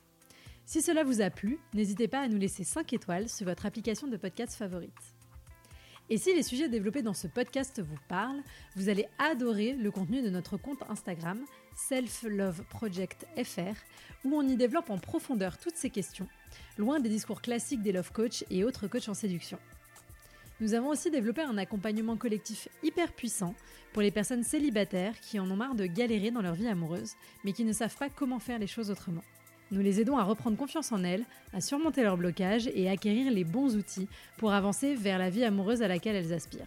[0.66, 4.08] Si cela vous a plu, n'hésitez pas à nous laisser 5 étoiles sur votre application
[4.08, 5.13] de podcast favorite.
[6.10, 8.42] Et si les sujets développés dans ce podcast vous parlent,
[8.76, 11.40] vous allez adorer le contenu de notre compte Instagram
[11.74, 12.26] Self
[14.24, 16.28] où on y développe en profondeur toutes ces questions,
[16.76, 19.58] loin des discours classiques des love coach et autres coachs en séduction.
[20.60, 23.54] Nous avons aussi développé un accompagnement collectif hyper puissant
[23.92, 27.52] pour les personnes célibataires qui en ont marre de galérer dans leur vie amoureuse, mais
[27.52, 29.24] qui ne savent pas comment faire les choses autrement.
[29.70, 33.30] Nous les aidons à reprendre confiance en elles, à surmonter leurs blocages et à acquérir
[33.32, 36.66] les bons outils pour avancer vers la vie amoureuse à laquelle elles aspirent.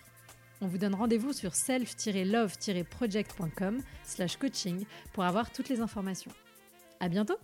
[0.61, 6.31] On vous donne rendez-vous sur self-love-project.com slash coaching pour avoir toutes les informations.
[6.99, 7.37] À bientôt